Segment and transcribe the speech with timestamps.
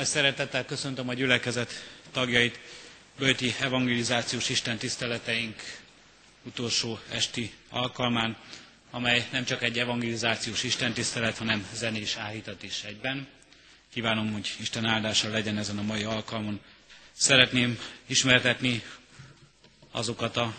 [0.00, 1.70] Nagy szeretettel köszöntöm a gyülekezet
[2.12, 2.58] tagjait,
[3.18, 5.62] bőti evangelizációs Isten tiszteleteink
[6.42, 8.36] utolsó esti alkalmán,
[8.90, 13.28] amely nem csak egy evangelizációs Isten tisztelet, hanem zenés áhítat is egyben.
[13.92, 16.60] Kívánom, hogy Isten áldása legyen ezen a mai alkalmon.
[17.12, 18.82] Szeretném ismertetni
[19.90, 20.54] azokat a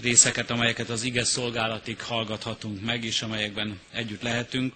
[0.00, 4.74] részeket, amelyeket az ige szolgálatig hallgathatunk meg, és amelyekben együtt lehetünk.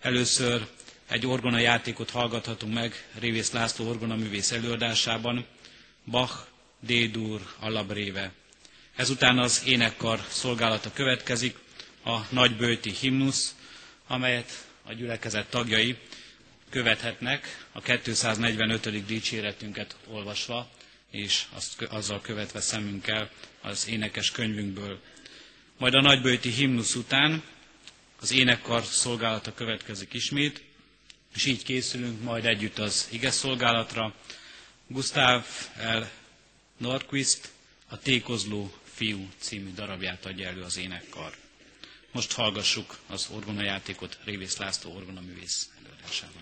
[0.00, 0.66] Először
[1.12, 5.46] egy orgona játékot hallgathatunk meg Révész László orgona művész előadásában,
[6.04, 6.34] Bach,
[6.80, 8.32] D-dur, Alabréve.
[8.96, 11.56] Ezután az énekkar szolgálata következik,
[12.04, 13.54] a nagybőti himnusz,
[14.06, 15.96] amelyet a gyülekezet tagjai
[16.70, 19.04] követhetnek a 245.
[19.06, 20.70] dicséretünket olvasva,
[21.10, 25.00] és azt, azzal követve szemünkkel az énekes könyvünkből.
[25.78, 27.42] Majd a nagybőti himnusz után
[28.20, 30.62] az énekkar szolgálata következik ismét,
[31.34, 34.14] és így készülünk majd együtt az ige szolgálatra.
[34.86, 35.44] Gustav
[35.76, 36.02] L.
[36.76, 37.50] Norquist
[37.88, 41.36] a Tékozló fiú című darabját adja elő az énekkar.
[42.12, 46.41] Most hallgassuk az orgonajátékot Révész László orgonaművész előadásában.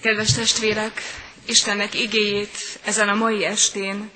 [0.00, 1.00] Kedves testvérek,
[1.46, 4.10] Istennek igéjét ezen a mai estén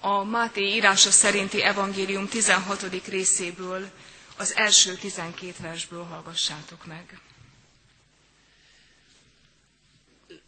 [0.00, 3.06] a Máté írása szerinti evangélium 16.
[3.08, 3.90] részéből,
[4.36, 7.18] az első 12 versből hallgassátok meg.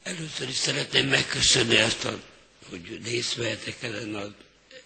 [0.02, 2.20] Először is szeretném megköszönni ezt, a,
[2.70, 4.30] hogy részt vehetek ezen az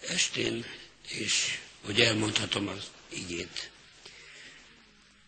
[0.07, 0.65] estén,
[1.07, 3.69] és hogy elmondhatom az igét.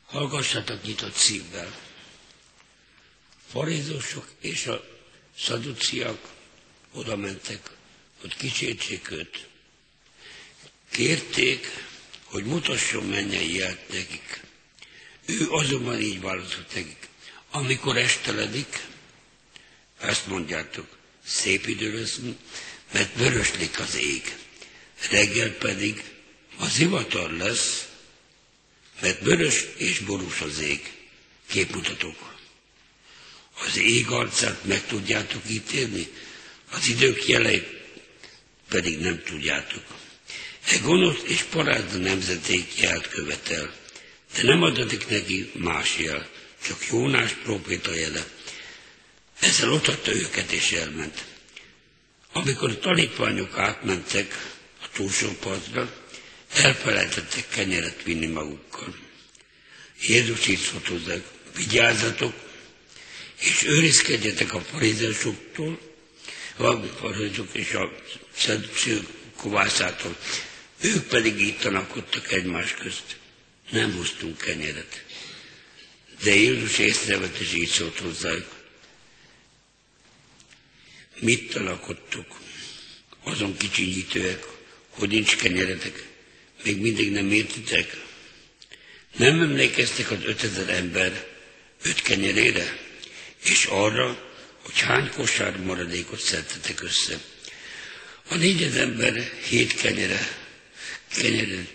[0.06, 1.91] Hallgassatok nyitott szívvel.
[3.52, 4.84] Farizósok és a
[5.40, 6.30] szaduciak
[6.94, 7.70] oda mentek,
[8.22, 9.48] hogy kísértsék őt.
[10.92, 11.68] Kérték,
[12.24, 14.44] hogy mutasson mennyei jelt nekik.
[15.26, 17.08] Ő azonban így válaszolt nekik.
[17.50, 18.88] Amikor esteledik,
[20.00, 22.20] ezt mondjátok, szép idő lesz,
[22.92, 24.36] mert vöröslik az ég.
[25.10, 26.04] Reggel pedig
[26.58, 27.88] az zivatar lesz,
[29.02, 30.92] mert vörös és borús az ég.
[31.48, 32.32] Képmutatók.
[33.66, 36.08] Az ég arcát meg tudjátok ítélni,
[36.72, 37.68] az idők jeleit
[38.70, 39.84] pedig nem tudjátok.
[40.68, 43.74] E gonosz és parázda nemzeték jelt követel,
[44.36, 46.30] de nem adatik neki más jel,
[46.66, 48.26] csak Jónás próféta jele.
[49.40, 51.26] Ezzel otthatta őket és elment.
[52.32, 55.94] Amikor a tanítványok átmentek a túlsó partra,
[56.54, 58.96] elfelejtettek kenyeret vinni magukkal.
[60.08, 61.24] Jézus így szólt hozzák,
[61.56, 62.34] vigyázzatok,
[63.42, 65.80] és őrizkedjetek a farizeusoktól,
[66.58, 67.92] a farizok és a
[68.36, 70.18] szedők kovászától.
[70.82, 73.18] Ők pedig így tanakodtak egymás közt.
[73.70, 75.06] Nem hoztunk kenyeret.
[76.24, 78.60] De Jézus észrevett, és így szólt hozzájuk.
[81.20, 82.40] Mit tanakodtok?
[83.24, 84.46] Azon kicsinyítőek,
[84.90, 86.06] hogy nincs kenyeretek.
[86.64, 88.04] Még mindig nem értitek?
[89.18, 91.28] Nem emlékeztek az ötezer ember
[91.84, 92.81] öt kenyerére?
[93.44, 94.32] És arra,
[94.64, 97.20] hogy hány kosár maradékot szedtetek össze.
[98.30, 100.38] A négyed ember hét kenyere,
[101.16, 101.68] kenyere,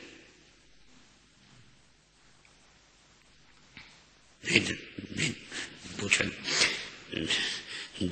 [4.48, 4.78] négy,
[5.14, 5.36] négy,
[6.00, 6.34] bocsánat,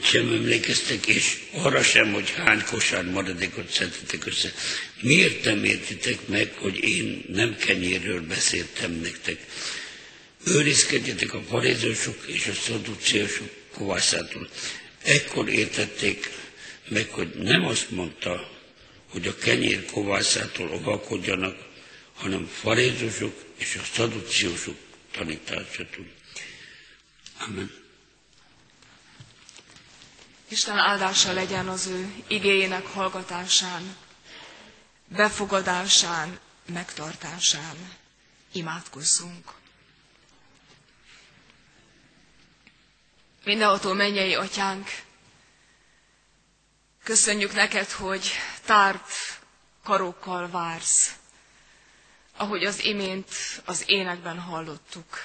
[0.03, 4.53] sem emlékeztek, és arra sem, hogy hány kosár maradékot szedtetek össze.
[5.01, 9.47] Miért nem értitek meg, hogy én nem kenyérről beszéltem nektek?
[10.47, 14.49] Őrizkedjetek a parézósok és a szaduciások kovászától.
[15.03, 16.31] Ekkor értették
[16.89, 18.51] meg, hogy nem azt mondta,
[19.11, 21.57] hogy a kenyér kovászától ovakodjanak,
[22.15, 24.77] hanem farézosok és a szaduciósok
[25.13, 26.07] tanításától.
[27.39, 27.71] Amen.
[30.49, 33.97] Isten áldása legyen az ő igényének hallgatásán,
[35.09, 36.39] befogadásán,
[36.73, 37.77] megtartásán.
[38.53, 39.53] Imádkozzunk.
[43.45, 44.89] Mindenható mennyei atyánk,
[47.03, 48.31] köszönjük neked, hogy
[48.65, 49.11] tárt
[49.83, 51.13] karokkal vársz,
[52.37, 53.29] ahogy az imént
[53.65, 55.19] az énekben hallottuk.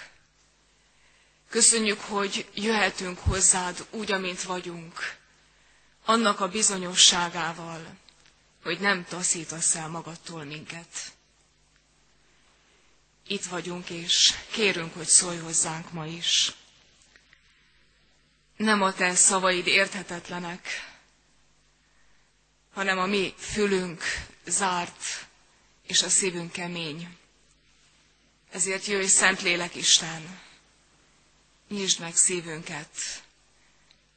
[1.50, 5.16] Köszönjük, hogy jöhetünk hozzád úgy, amint vagyunk,
[6.06, 7.98] annak a bizonyosságával,
[8.64, 10.88] hogy nem taszítasz el magadtól minket.
[13.28, 16.52] Itt vagyunk, és kérünk, hogy szólj hozzánk ma is.
[18.60, 20.68] Nem a te szavaid érthetetlenek,
[22.74, 24.04] hanem a mi fülünk
[24.46, 25.28] zárt,
[25.88, 27.18] és a szívünk kemény.
[28.52, 30.40] Ezért jöjj, Szentlélek Isten,
[31.68, 33.24] nyisd meg szívünket,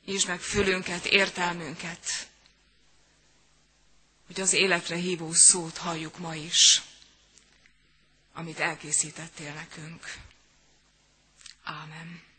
[0.05, 2.29] nyisd meg fülünket, értelmünket,
[4.27, 6.83] hogy az életre hívó szót halljuk ma is,
[8.33, 10.15] amit elkészítettél nekünk.
[11.63, 12.31] Ámen.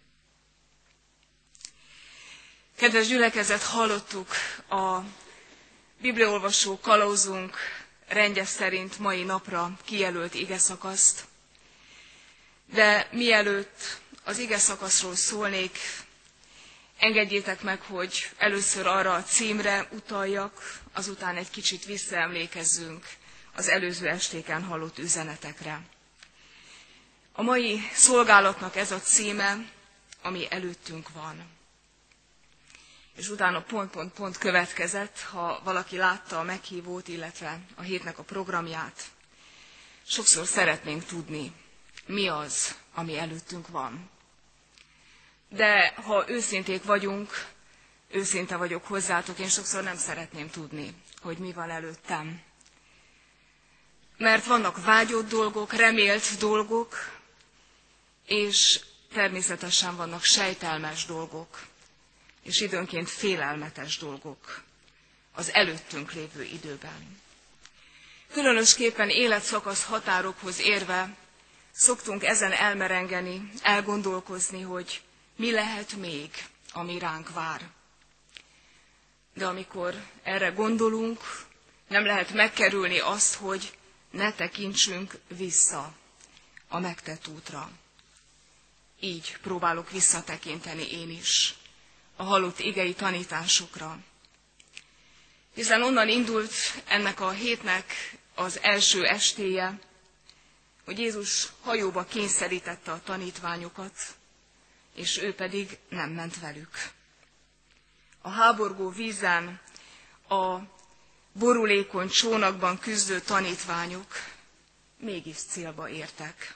[2.83, 4.27] Kedves gyülekezet, hallottuk
[4.69, 4.99] a
[6.01, 7.57] bibliolvasó kalauzunk
[8.07, 11.23] rendje szerint mai napra kijelölt ige szakaszt,
[12.73, 15.77] de mielőtt az ige szakaszról szólnék,
[16.99, 23.05] engedjétek meg, hogy először arra a címre utaljak, azután egy kicsit visszaemlékezzünk
[23.55, 25.81] az előző estéken hallott üzenetekre.
[27.33, 29.57] A mai szolgálatnak ez a címe,
[30.21, 31.61] ami előttünk van.
[33.15, 39.03] És utána pont-pont-pont következett, ha valaki látta a meghívót, illetve a hétnek a programját.
[40.07, 41.51] Sokszor szeretnénk tudni,
[42.05, 44.09] mi az, ami előttünk van.
[45.49, 47.47] De ha őszinték vagyunk,
[48.11, 52.41] őszinte vagyok hozzátok, én sokszor nem szeretném tudni, hogy mi van előttem.
[54.17, 56.95] Mert vannak vágyott dolgok, remélt dolgok,
[58.25, 58.79] és
[59.13, 61.61] természetesen vannak sejtelmes dolgok,
[62.43, 64.63] és időnként félelmetes dolgok
[65.33, 67.21] az előttünk lévő időben.
[68.31, 71.15] Különösképpen életszakasz határokhoz érve
[71.71, 75.01] szoktunk ezen elmerengeni, elgondolkozni, hogy
[75.35, 76.29] mi lehet még,
[76.71, 77.69] ami ránk vár.
[79.33, 81.19] De amikor erre gondolunk,
[81.87, 83.77] nem lehet megkerülni azt, hogy
[84.11, 85.93] ne tekintsünk vissza
[86.67, 87.69] a megtett útra.
[88.99, 91.53] Így próbálok visszatekinteni én is
[92.15, 93.99] a halott igei tanításokra.
[95.53, 96.53] Hiszen onnan indult
[96.85, 99.79] ennek a hétnek az első estéje,
[100.85, 103.93] hogy Jézus hajóba kényszerítette a tanítványokat,
[104.95, 106.91] és ő pedig nem ment velük.
[108.21, 109.61] A háborgó vízen,
[110.29, 110.57] a
[111.31, 114.13] borulékony csónakban küzdő tanítványok
[114.97, 116.55] mégis célba értek.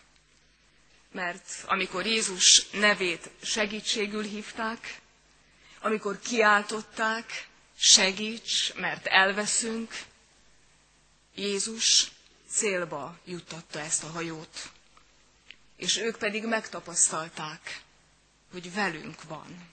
[1.12, 5.02] Mert amikor Jézus nevét segítségül hívták,
[5.82, 7.48] amikor kiáltották,
[7.80, 10.04] segíts, mert elveszünk,
[11.36, 12.12] Jézus
[12.50, 14.70] célba juttatta ezt a hajót.
[15.76, 17.82] És ők pedig megtapasztalták,
[18.52, 19.70] hogy velünk van.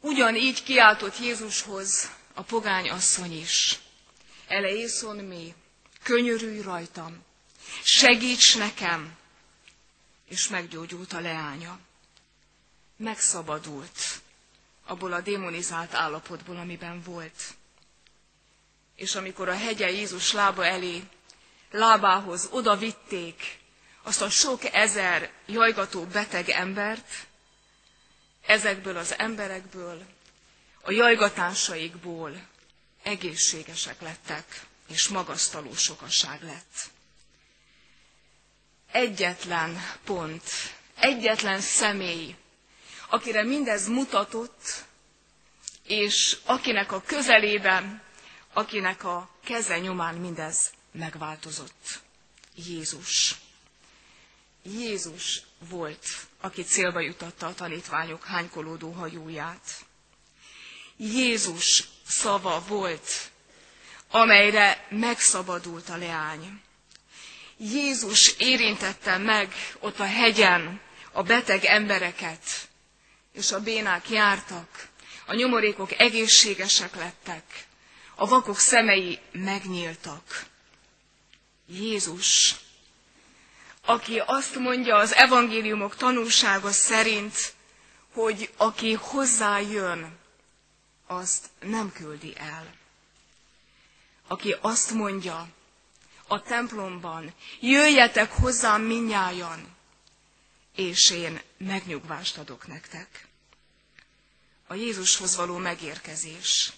[0.00, 3.78] Ugyanígy kiáltott Jézushoz a pogány asszony is.
[4.46, 5.54] Eleészon mi,
[6.02, 7.24] könyörülj rajtam,
[7.82, 9.16] segíts nekem,
[10.28, 11.78] és meggyógyult a leánya.
[12.96, 14.20] Megszabadult
[14.88, 17.42] abból a démonizált állapotból, amiben volt.
[18.96, 21.02] És amikor a hegye Jézus lába elé,
[21.70, 23.58] lábához oda vitték
[24.02, 27.26] azt a sok ezer jajgató beteg embert,
[28.46, 30.02] ezekből az emberekből,
[30.82, 32.46] a jajgatásaikból
[33.02, 36.90] egészségesek lettek, és magasztaló sokaság lett.
[38.92, 40.42] Egyetlen pont,
[40.94, 42.34] egyetlen személy,
[43.08, 44.84] akire mindez mutatott,
[45.82, 48.02] és akinek a közelében,
[48.52, 52.00] akinek a keze nyomán mindez megváltozott.
[52.54, 53.34] Jézus.
[54.62, 56.06] Jézus volt,
[56.40, 59.84] aki célba jutatta a tanítványok hánykolódó hajóját.
[60.96, 63.30] Jézus szava volt,
[64.10, 66.60] amelyre megszabadult a leány.
[67.56, 70.80] Jézus érintette meg ott a hegyen
[71.12, 72.68] a beteg embereket,
[73.38, 74.88] és a bénák jártak,
[75.26, 77.66] a nyomorékok egészségesek lettek,
[78.14, 80.44] a vakok szemei megnyíltak.
[81.66, 82.54] Jézus,
[83.84, 87.52] aki azt mondja az evangéliumok tanulsága szerint,
[88.12, 90.16] hogy aki hozzájön,
[91.06, 92.74] azt nem küldi el.
[94.26, 95.48] Aki azt mondja
[96.26, 99.76] a templomban, jöjjetek hozzám minnyájan,
[100.74, 103.27] és én megnyugvást adok nektek.
[104.70, 106.72] A Jézushoz való megérkezés,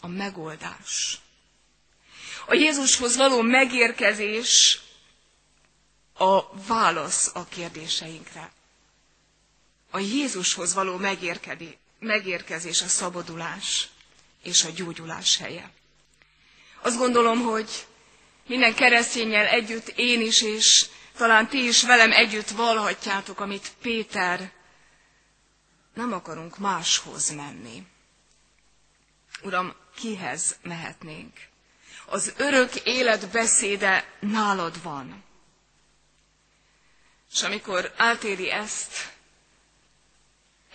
[0.00, 1.18] a megoldás.
[2.46, 4.80] A Jézushoz való megérkezés
[6.14, 8.52] a válasz a kérdéseinkre.
[9.90, 10.96] A Jézushoz való
[11.98, 13.88] megérkezés a szabadulás
[14.42, 15.70] és a gyógyulás helye.
[16.82, 17.70] Azt gondolom, hogy
[18.46, 24.52] minden keresztényel együtt én is, és talán ti is velem együtt valhatjátok, amit Péter
[25.96, 27.86] nem akarunk máshoz menni.
[29.42, 31.32] Uram, kihez mehetnénk?
[32.06, 35.24] Az örök élet beszéde nálad van.
[37.32, 39.12] És amikor átéli ezt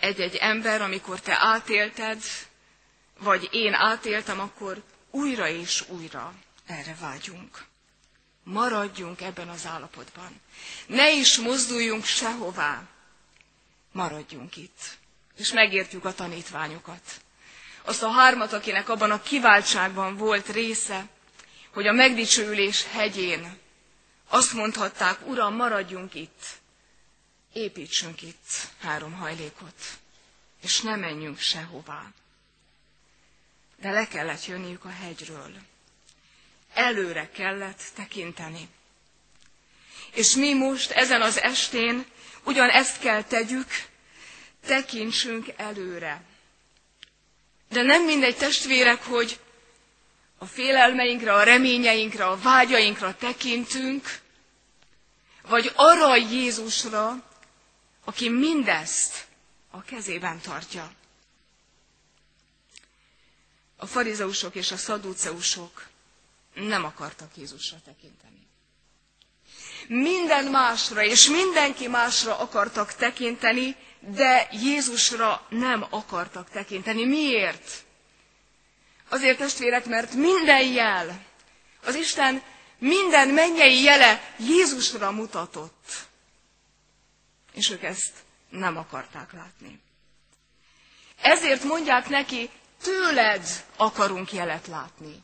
[0.00, 2.22] egy-egy ember, amikor te átélted,
[3.18, 6.34] vagy én átéltem, akkor újra és újra
[6.66, 7.64] erre vágyunk.
[8.44, 10.40] Maradjunk ebben az állapotban.
[10.86, 12.82] Ne is mozduljunk sehová.
[13.92, 15.00] Maradjunk itt.
[15.42, 17.00] És megértjük a tanítványokat.
[17.84, 21.08] Azt a hármat, akinek abban a kiváltságban volt része,
[21.72, 23.58] hogy a megdicsőülés hegyén
[24.28, 26.42] azt mondhatták, Uram, maradjunk itt,
[27.52, 28.46] építsünk itt
[28.80, 29.74] három hajlékot,
[30.62, 32.06] és ne menjünk sehová.
[33.76, 35.52] De le kellett jönniük a hegyről.
[36.74, 38.68] Előre kellett tekinteni.
[40.12, 42.06] És mi most ezen az estén
[42.44, 43.90] ugyanezt kell tegyük,
[44.66, 46.22] tekintsünk előre.
[47.68, 49.40] De nem mindegy testvérek, hogy
[50.38, 54.20] a félelmeinkre, a reményeinkre, a vágyainkra tekintünk,
[55.48, 57.24] vagy arra a Jézusra,
[58.04, 59.26] aki mindezt
[59.70, 60.92] a kezében tartja.
[63.76, 65.86] A farizeusok és a szadúceusok
[66.54, 68.46] nem akartak Jézusra tekinteni.
[69.88, 73.76] Minden másra és mindenki másra akartak tekinteni,
[74.08, 77.04] de Jézusra nem akartak tekinteni.
[77.04, 77.84] Miért?
[79.08, 81.24] Azért testvérek, mert minden jel,
[81.84, 82.42] az Isten
[82.78, 85.86] minden mennyei jele Jézusra mutatott.
[87.52, 88.12] És ők ezt
[88.48, 89.80] nem akarták látni.
[91.22, 92.50] Ezért mondják neki,
[92.82, 95.22] tőled akarunk jelet látni.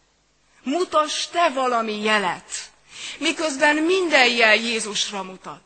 [0.63, 2.71] Mutass te valami jelet,
[3.19, 5.63] miközben minden jel Jézusra mutat.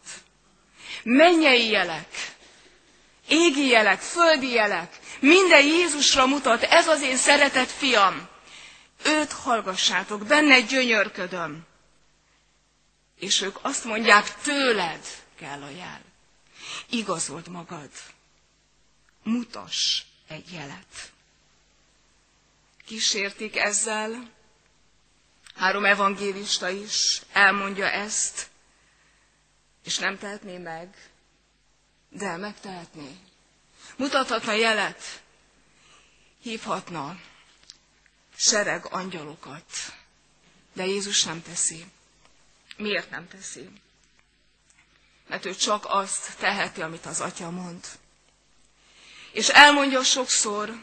[1.03, 2.33] Mennyei jelek,
[3.33, 8.29] égi jelek, földi jelek, minden Jézusra mutat, ez az én szeretett fiam.
[9.05, 11.66] Őt hallgassátok, benne gyönyörködöm.
[13.18, 15.01] És ők azt mondják, tőled
[15.38, 16.01] kell a jel.
[16.90, 17.90] Igazold magad.
[19.23, 21.12] Mutass egy jelet.
[22.87, 24.31] Kísértik ezzel,
[25.57, 28.51] három evangélista is elmondja ezt,
[29.85, 31.12] és nem tehetné meg,
[32.12, 33.16] de megtehetné.
[33.96, 35.22] Mutathatna jelet,
[36.42, 37.16] hívhatna
[38.37, 39.64] sereg angyalokat,
[40.72, 41.85] de Jézus nem teszi.
[42.77, 43.68] Miért nem teszi?
[45.29, 47.87] Mert ő csak azt teheti, amit az atya mond.
[49.33, 50.83] És elmondja sokszor,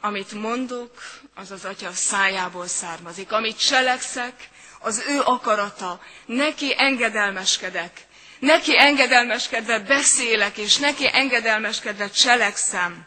[0.00, 1.02] amit mondok,
[1.34, 3.32] az az atya szájából származik.
[3.32, 4.48] Amit cselekszek,
[4.80, 6.00] az ő akarata.
[6.26, 8.06] Neki engedelmeskedek.
[8.40, 13.06] Neki engedelmeskedve beszélek, és neki engedelmeskedve cselekszem.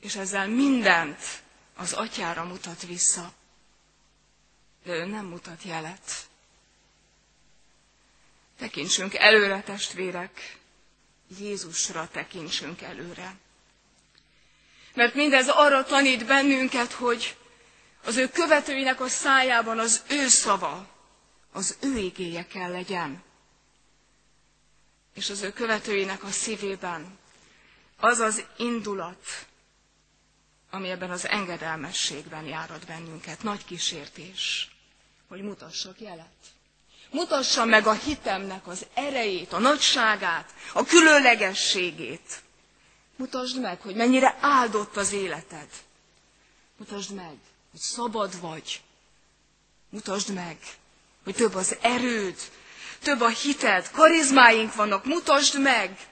[0.00, 1.18] És ezzel mindent
[1.76, 3.32] az atyára mutat vissza.
[4.84, 6.28] De ő nem mutat jelet.
[8.58, 10.56] Tekintsünk előre, testvérek,
[11.38, 13.34] Jézusra tekintsünk előre.
[14.94, 17.36] Mert mindez arra tanít bennünket, hogy
[18.04, 20.88] az ő követőinek a szájában az ő szava,
[21.52, 23.22] az ő igéje kell legyen.
[25.20, 27.18] És az ő követőinek a szívében
[27.96, 29.46] az az indulat,
[30.70, 33.42] ami ebben az engedelmességben járat bennünket.
[33.42, 34.70] Nagy kísértés,
[35.28, 36.32] hogy mutassak jelet.
[37.10, 42.42] Mutassa meg a hitemnek az erejét, a nagyságát, a különlegességét.
[43.16, 45.68] Mutasd meg, hogy mennyire áldott az életed.
[46.76, 47.36] Mutasd meg,
[47.70, 48.80] hogy szabad vagy.
[49.90, 50.58] Mutasd meg,
[51.24, 52.36] hogy több az erőd,
[53.02, 56.08] több a hited, karizmáink vannak, mutasd meg.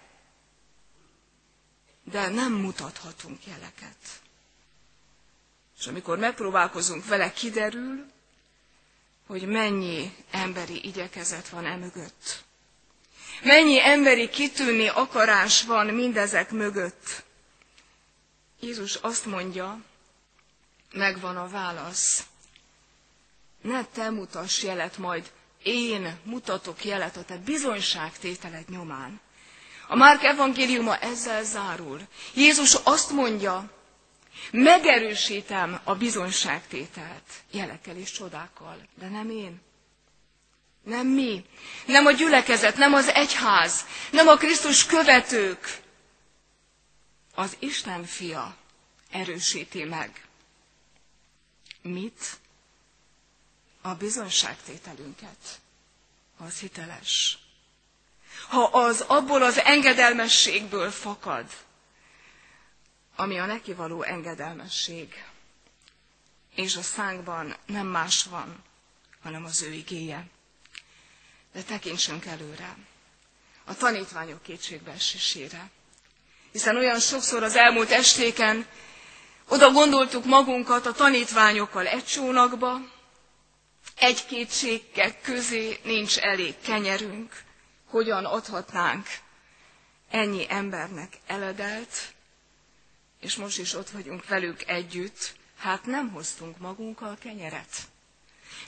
[2.05, 3.96] De nem mutathatunk jeleket.
[5.79, 8.07] És amikor megpróbálkozunk vele, kiderül,
[9.27, 12.44] hogy mennyi emberi igyekezet van emögött.
[13.42, 17.22] Mennyi emberi kitűnni akarás van mindezek mögött.
[18.61, 19.83] Jézus azt mondja,
[20.92, 22.27] megvan a válasz.
[23.61, 25.31] Ne te mutass jelet, majd
[25.62, 29.21] én mutatok jelet a te bizonyságtételed nyomán.
[29.88, 32.01] A Márk evangéliuma ezzel zárul.
[32.35, 33.71] Jézus azt mondja,
[34.51, 39.61] Megerősítem a bizonyságtételt jelekkel és csodákkal, de nem én.
[40.85, 41.44] Nem mi.
[41.87, 45.81] Nem a gyülekezet, nem az egyház, nem a Krisztus követők.
[47.35, 48.57] Az Isten fia
[49.11, 50.27] erősíti meg.
[51.83, 52.38] Mit?
[53.88, 55.61] A bizonyságtételünket.
[56.38, 57.38] Az hiteles.
[58.48, 61.44] Ha az abból az engedelmességből fakad,
[63.16, 65.24] ami a neki való engedelmesség.
[66.55, 68.62] És a szánkban nem más van,
[69.22, 70.27] hanem az ő igéje.
[71.53, 72.77] De tekintsünk előre,
[73.64, 75.70] a tanítványok kétségbeesésére.
[76.53, 78.66] Hiszen olyan sokszor az elmúlt estéken
[79.48, 82.96] oda gondoltuk magunkat a tanítványokkal egy csónakba,
[83.98, 87.42] egy kétségek közé nincs elég kenyerünk,
[87.87, 89.06] hogyan adhatnánk
[90.11, 92.14] ennyi embernek eledelt,
[93.20, 97.76] és most is ott vagyunk velük együtt, hát nem hoztunk magunkkal kenyeret.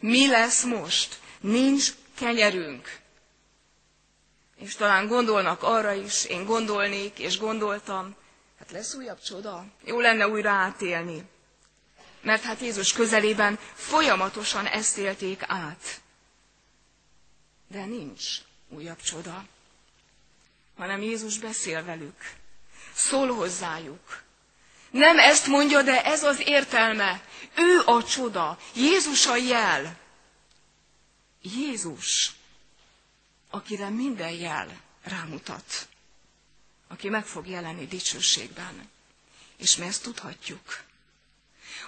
[0.01, 1.21] Mi lesz most?
[1.41, 2.99] Nincs kenyerünk.
[4.57, 8.15] És talán gondolnak arra is, én gondolnék, és gondoltam,
[8.59, 9.65] hát lesz újabb csoda?
[9.85, 11.25] Jó lenne újra átélni.
[12.23, 16.01] Mert hát Jézus közelében folyamatosan ezt élték át.
[17.69, 18.25] De nincs
[18.69, 19.47] újabb csoda,
[20.77, 22.33] hanem Jézus beszél velük,
[22.95, 24.23] szól hozzájuk,
[24.91, 27.23] nem ezt mondja, de ez az értelme.
[27.57, 28.59] Ő a csoda.
[28.75, 29.99] Jézus a jel.
[31.43, 32.33] Jézus,
[33.51, 35.89] akire minden jel rámutat.
[36.89, 38.91] Aki meg fog jelenni dicsőségben.
[39.57, 40.83] És mi ezt tudhatjuk.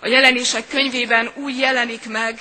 [0.03, 2.41] A jelenések könyvében úgy jelenik meg,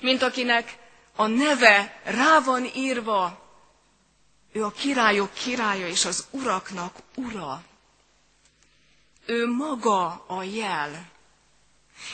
[0.00, 0.78] mint akinek
[1.16, 3.50] a neve rá van írva
[4.52, 7.62] Ő a királyok királya és az uraknak ura.
[9.26, 11.10] Ő maga a jel.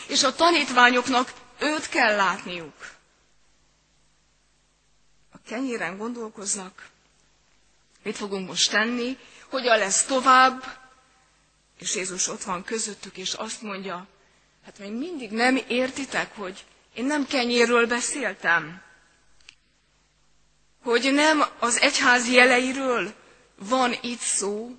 [0.08, 2.90] És a tanítványoknak őt kell látniuk.
[5.32, 6.88] A kenyéren gondolkoznak,
[8.02, 10.64] mit fogunk most tenni, hogyan lesz tovább,
[11.78, 14.06] és Jézus ott van közöttük, és azt mondja,
[14.68, 18.82] hát még mindig nem értitek, hogy én nem kenyérről beszéltem,
[20.82, 23.14] hogy nem az egyház jeleiről
[23.58, 24.76] van itt szó,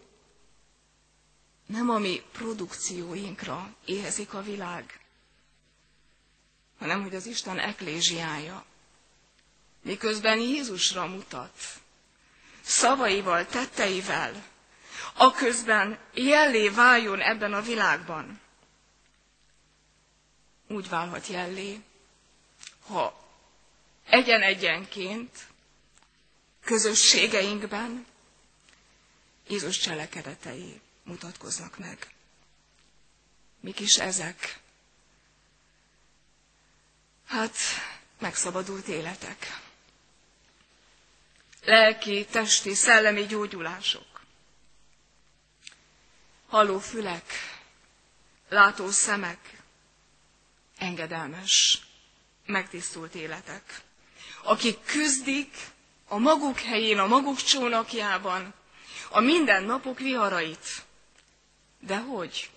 [1.65, 4.99] nem a mi produkcióinkra éhezik a világ,
[6.79, 8.65] hanem hogy az Isten eklésiája,
[9.81, 11.57] miközben Jézusra mutat,
[12.61, 14.43] szavaival, tetteivel,
[15.13, 18.39] aközben jellé váljon ebben a világban.
[20.71, 21.81] Úgy válhat jellé,
[22.87, 23.29] ha
[24.05, 25.47] egyen-egyenként,
[26.63, 28.05] közösségeinkben
[29.47, 32.13] Jézus cselekedetei mutatkoznak meg.
[33.59, 34.59] Mik is ezek?
[37.25, 37.55] Hát,
[38.19, 39.61] megszabadult életek.
[41.63, 44.21] Lelki, testi, szellemi gyógyulások.
[46.47, 47.33] Halló fülek,
[48.49, 49.58] látó szemek,
[50.79, 51.81] engedelmes,
[52.45, 53.81] megtisztult életek,
[54.43, 55.57] akik küzdik
[56.07, 58.53] a maguk helyén, a maguk csónakjában
[59.09, 60.85] a mindennapok viharait.
[61.79, 62.49] De hogy?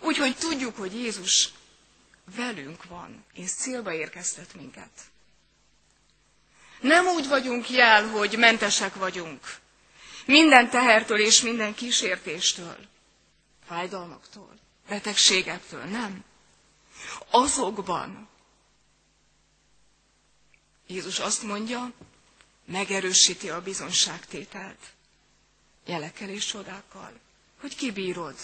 [0.00, 1.48] Úgy, hogy tudjuk, hogy Jézus
[2.36, 4.90] velünk van, és célba érkeztet minket.
[6.80, 9.40] Nem úgy vagyunk jel, hogy mentesek vagyunk.
[10.26, 12.76] Minden tehertől és minden kísértéstől.
[13.66, 14.58] Fájdalmaktól,
[14.88, 16.24] betegségektől, nem.
[17.30, 18.28] Azokban
[20.86, 21.92] Jézus azt mondja,
[22.64, 24.78] megerősíti a bizonságtételt
[25.86, 27.12] jelekkel és csodákkal,
[27.60, 28.36] hogy kibírod,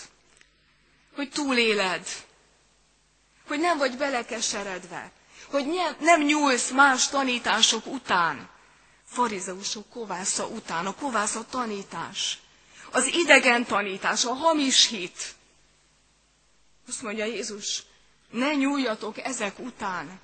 [1.14, 2.08] hogy túléled,
[3.46, 5.12] hogy nem vagy belekeseredve,
[5.46, 5.66] hogy
[6.00, 8.50] nem nyúlsz más tanítások után,
[9.04, 12.38] farizeusok kovásza után, a kovásza tanítás,
[12.90, 15.34] az idegen tanítás, a hamis hit.
[16.88, 17.82] Azt mondja Jézus,
[18.30, 20.20] ne nyúljatok ezek után,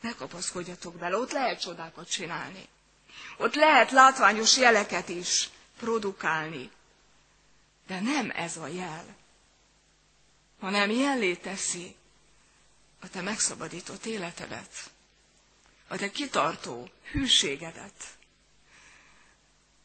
[0.00, 2.68] ne kapaszkodjatok bele, ott lehet csodákat csinálni.
[3.36, 6.70] Ott lehet látványos jeleket is produkálni.
[7.86, 9.16] De nem ez a jel,
[10.60, 11.96] hanem jellé teszi
[13.00, 14.90] a te megszabadított életedet,
[15.88, 18.04] a te kitartó hűségedet,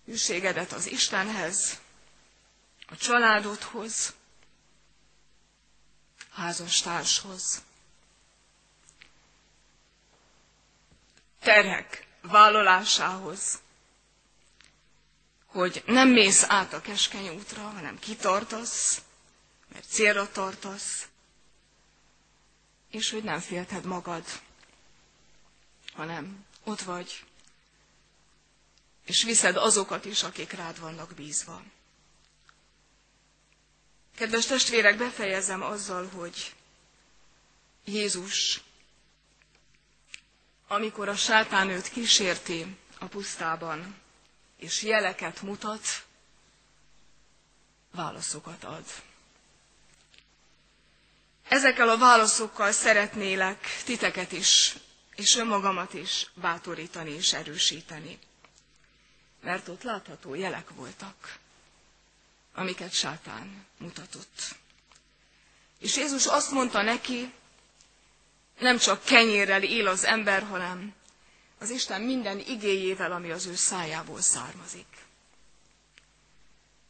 [0.05, 1.79] hűségedet az Istenhez,
[2.87, 4.13] a családodhoz,
[6.37, 7.61] házastárshoz.
[11.39, 13.59] Terhek vállalásához,
[15.45, 19.01] hogy nem mész át a keskeny útra, hanem kitartasz,
[19.67, 21.07] mert célra tartasz,
[22.89, 24.25] és hogy nem félted magad,
[25.93, 27.23] hanem ott vagy,
[29.05, 31.61] és viszed azokat is, akik rád vannak bízva.
[34.17, 36.55] Kedves testvérek, befejezem azzal, hogy
[37.85, 38.61] Jézus,
[40.67, 43.95] amikor a sátán őt kísérti a pusztában,
[44.57, 45.85] és jeleket mutat,
[47.91, 48.83] válaszokat ad.
[51.47, 54.75] Ezekkel a válaszokkal szeretnélek titeket is,
[55.15, 58.19] és önmagamat is bátorítani és erősíteni.
[59.41, 61.37] Mert ott látható jelek voltak,
[62.57, 64.55] amiket sátán mutatott.
[65.79, 67.33] És Jézus azt mondta neki,
[68.59, 70.93] nem csak kenyérrel él az ember, hanem
[71.59, 75.05] az Isten minden igéjével, ami az ő szájából származik.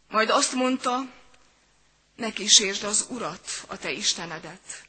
[0.09, 0.99] Majd azt mondta,
[2.15, 4.85] ne kísérd az Urat, a te Istenedet.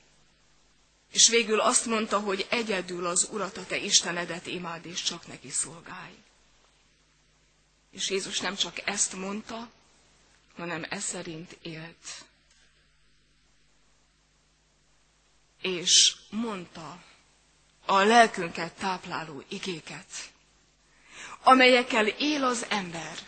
[1.12, 5.51] És végül azt mondta, hogy egyedül az Urat, a te Istenedet imád, és csak neki
[5.51, 6.16] szolgálj.
[7.91, 9.70] És Jézus nem csak ezt mondta,
[10.59, 12.24] hanem ez szerint élt.
[15.62, 17.02] És mondta
[17.86, 20.06] a lelkünket tápláló igéket,
[21.42, 23.18] amelyekkel él az ember,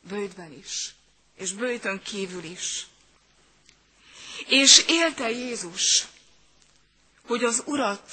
[0.00, 0.94] bőjtben is,
[1.36, 2.86] és bőjtön kívül is.
[4.46, 6.04] És élte Jézus,
[7.26, 8.12] hogy az Urat,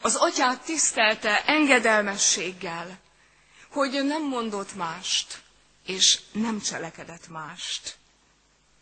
[0.00, 3.00] az Atyát tisztelte engedelmességgel,
[3.68, 5.41] hogy nem mondott mást,
[5.86, 7.96] és nem cselekedett mást,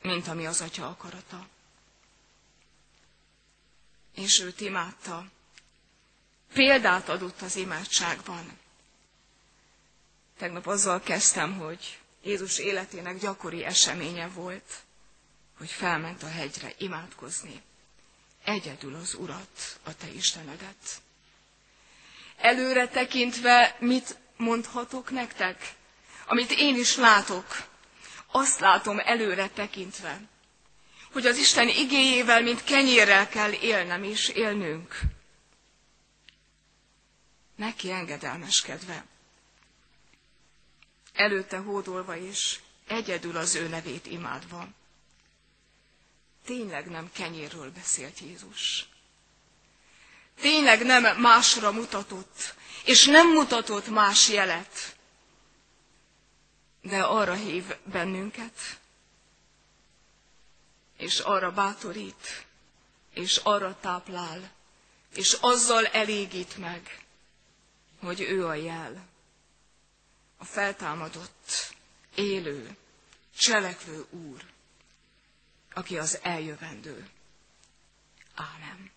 [0.03, 1.49] mint ami az Atya akarata.
[4.15, 5.27] És őt imádta,
[6.53, 8.59] példát adott az imádságban.
[10.39, 14.83] Tegnap azzal kezdtem, hogy Jézus életének gyakori eseménye volt,
[15.59, 17.63] hogy felment a hegyre imádkozni.
[18.45, 21.03] Egyedül az Urat, a te Istenedet.
[22.37, 25.75] Előre tekintve mit mondhatok nektek?
[26.31, 27.63] Amit én is látok,
[28.27, 30.21] azt látom előre tekintve,
[31.13, 34.99] hogy az Isten igéjével, mint kenyérrel kell élnem és élnünk.
[37.57, 39.05] Neki engedelmeskedve.
[41.13, 44.69] Előtte hódolva is, egyedül az ő nevét imádva.
[46.45, 48.89] Tényleg nem kenyérről beszélt Jézus.
[50.41, 52.55] Tényleg nem másra mutatott,
[52.85, 54.99] és nem mutatott más jelet,
[56.83, 58.81] de arra hív bennünket,
[60.97, 62.47] és arra bátorít,
[63.15, 64.51] és arra táplál,
[65.15, 67.05] és azzal elégít meg,
[68.01, 69.07] hogy ő a jel,
[70.37, 71.75] a feltámadott,
[72.15, 72.77] élő,
[73.37, 74.45] cselekvő Úr,
[75.73, 77.09] aki az eljövendő.
[78.35, 78.91] Ámen.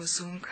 [0.00, 0.48] Imádkozzunk.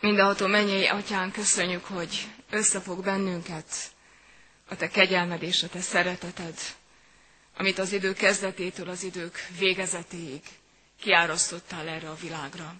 [0.00, 3.66] Mindenható mennyei atyán, köszönjük, hogy összefog bennünket
[4.68, 6.58] a te kegyelmed és a te szereteted,
[7.56, 10.42] amit az idő kezdetétől az idők végezetéig
[11.00, 12.74] kiárasztottál erre a világra.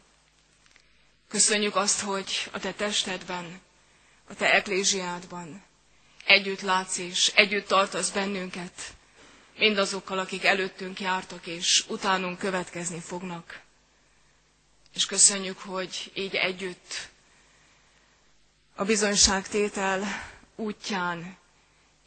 [1.28, 3.60] Köszönjük azt, hogy a te testedben,
[4.28, 5.62] a te eklésiádban
[6.24, 8.82] együtt látsz és együtt tartasz bennünket,
[9.58, 13.66] mindazokkal, akik előttünk jártak és utánunk következni fognak.
[14.94, 17.08] És köszönjük, hogy így együtt
[18.74, 20.04] a bizonyságtétel
[20.56, 21.36] útján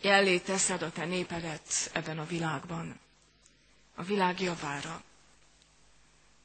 [0.02, 3.00] jellé teszed a te népedet ebben a világban,
[3.96, 5.04] a világ javára.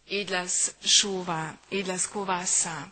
[0.08, 2.90] Így lesz sóvá, így lesz kovásszá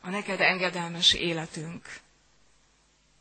[0.00, 2.00] a neked engedelmes életünk,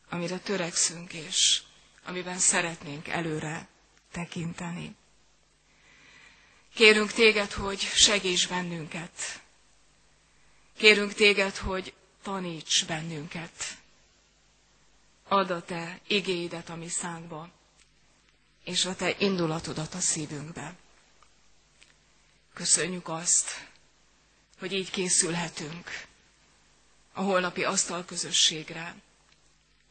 [0.09, 1.61] amire törekszünk és
[2.05, 3.67] amiben szeretnénk előre
[4.11, 4.95] tekinteni.
[6.73, 9.41] Kérünk téged, hogy segíts bennünket.
[10.77, 13.77] Kérünk téged, hogy taníts bennünket.
[15.27, 17.49] Add a te igéidet a mi szánkba,
[18.63, 20.75] és a te indulatodat a szívünkbe.
[22.53, 23.67] Köszönjük azt,
[24.59, 25.89] hogy így készülhetünk
[27.13, 28.95] a holnapi asztalközösségre,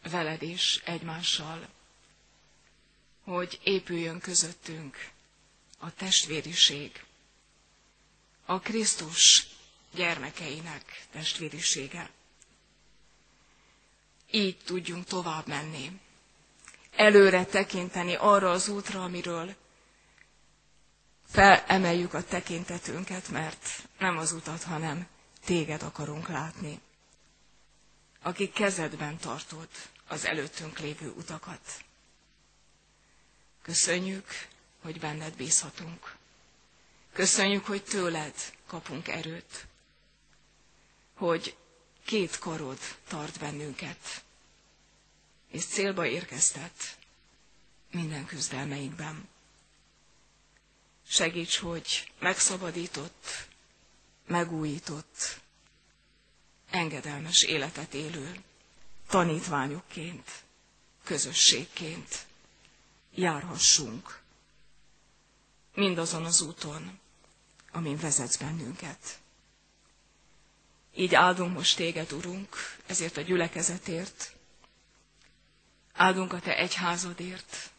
[0.02, 1.68] veled is egymással,
[3.24, 5.10] hogy épüljön közöttünk
[5.82, 7.04] a testvériség,
[8.46, 9.46] a Krisztus
[9.94, 12.10] gyermekeinek testvérisége.
[14.30, 16.00] Így tudjunk tovább menni,
[16.96, 19.54] előre tekinteni arra az útra, amiről
[21.28, 25.06] felemeljük a tekintetünket, mert nem az utat, hanem
[25.44, 26.80] téged akarunk látni,
[28.22, 29.68] aki kezedben tartod
[30.06, 31.84] az előttünk lévő utakat.
[33.62, 34.50] Köszönjük,
[34.82, 36.16] hogy benned bízhatunk.
[37.12, 38.34] Köszönjük, hogy tőled
[38.66, 39.66] kapunk erőt,
[41.14, 41.56] hogy
[42.04, 42.78] két karod
[43.08, 44.24] tart bennünket,
[45.48, 46.98] és célba érkeztet
[47.90, 49.28] minden küzdelmeinkben.
[51.08, 53.26] Segíts, hogy megszabadított,
[54.26, 55.40] megújított,
[56.70, 58.42] engedelmes életet élő
[59.08, 60.30] tanítványokként,
[61.04, 62.26] közösségként
[63.14, 64.21] járhassunk
[65.74, 66.98] mindazon az úton,
[67.72, 69.18] amin vezetsz bennünket.
[70.94, 72.56] Így áldunk most téged, Urunk,
[72.86, 74.32] ezért a gyülekezetért,
[75.92, 77.70] áldunk a te egyházadért,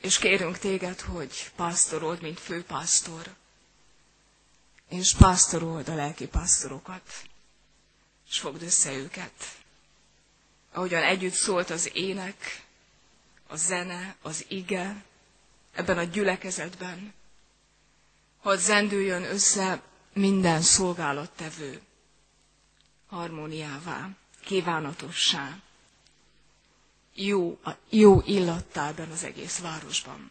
[0.00, 3.34] és kérünk téged, hogy pásztorold, mint főpásztor,
[4.88, 7.12] és pásztorold a lelki pásztorokat,
[8.28, 9.32] és fogd össze őket.
[10.72, 12.64] Ahogyan együtt szólt az ének,
[13.46, 15.04] a zene, az ige,
[15.80, 17.14] ebben a gyülekezetben,
[18.38, 21.80] hogy zendüljön össze minden szolgálattevő
[23.06, 24.08] harmóniává,
[24.44, 25.58] kívánatossá,
[27.14, 27.58] jó,
[27.90, 30.30] jó illattá ebben az egész városban.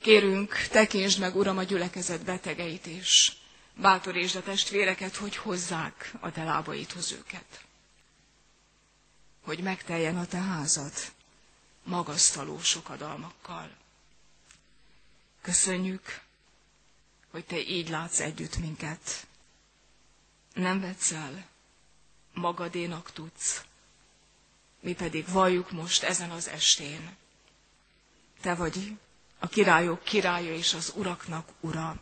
[0.00, 3.32] Kérünk, tekintsd meg, Uram, a gyülekezet betegeit és
[3.76, 7.64] bátorítsd a testvéreket, hogy hozzák a te lábaidhoz őket.
[9.42, 10.92] Hogy megteljen a te házad
[11.84, 13.70] magasztaló sokadalmakkal.
[15.44, 16.20] Köszönjük,
[17.30, 19.26] hogy te így látsz együtt minket.
[20.54, 21.46] Nem vetsz el,
[22.32, 23.64] magadénak tudsz,
[24.80, 27.16] mi pedig valljuk most ezen az estén.
[28.40, 28.96] Te vagy
[29.38, 32.00] a királyok királya és az uraknak ura,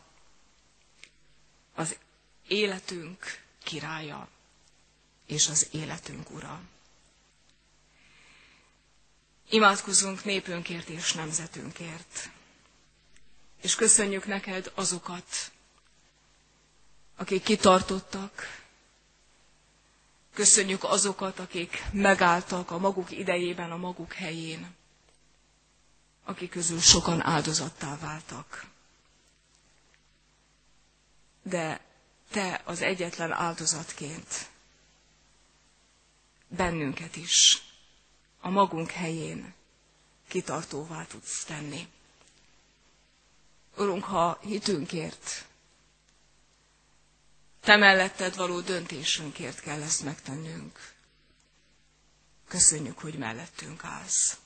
[1.74, 1.98] az
[2.48, 4.28] életünk királya
[5.26, 6.60] és az életünk ura.
[9.48, 12.30] Imádkozunk népünkért és nemzetünkért.
[13.62, 15.52] És köszönjük neked azokat,
[17.16, 18.60] akik kitartottak,
[20.34, 24.74] Köszönjük azokat, akik megálltak a maguk idejében, a maguk helyén,
[26.24, 28.66] akik közül sokan áldozattá váltak.
[31.42, 31.80] De
[32.30, 34.50] te az egyetlen áldozatként
[36.48, 37.62] bennünket is
[38.40, 39.54] a magunk helyén
[40.28, 41.88] kitartóvá tudsz tenni.
[43.82, 45.44] Urunk, ha hitünkért,
[47.60, 50.92] te melletted való döntésünkért kell ezt megtennünk.
[52.48, 54.36] Köszönjük, hogy mellettünk állsz.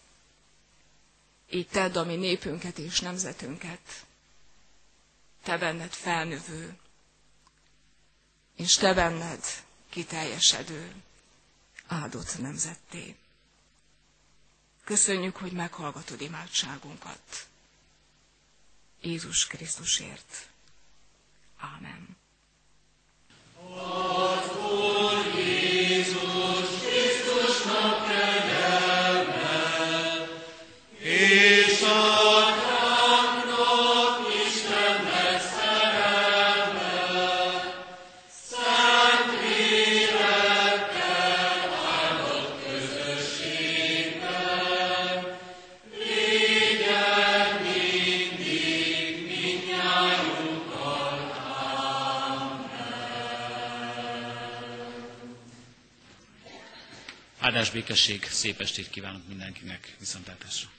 [1.50, 4.06] Így tedd a mi népünket és nemzetünket,
[5.42, 6.76] te benned felnövő,
[8.56, 9.44] és te benned
[9.88, 10.94] kiteljesedő,
[11.86, 13.16] áldott nemzetté.
[14.84, 17.46] Köszönjük, hogy meghallgatod imádságunkat.
[19.06, 20.48] Jézus Krisztusért.
[21.56, 22.16] Ámen.
[57.66, 59.96] Áldás, békesség, szép estét kívánok mindenkinek.
[59.98, 60.75] Viszontlátásra!